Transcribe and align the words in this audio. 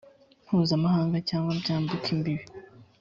mpuzamahanga 0.45 1.17
cyangwa 1.29 1.51
byambuka 1.61 2.07
imbibi 2.15 2.45